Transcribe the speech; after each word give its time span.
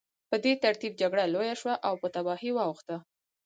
په 0.29 0.35
دې 0.43 0.53
ترتیب 0.63 0.93
جګړه 1.01 1.23
لویه 1.33 1.55
شوه 1.61 1.73
او 1.87 1.93
په 2.01 2.07
تباهۍ 2.15 2.51
واوښته 2.53 2.95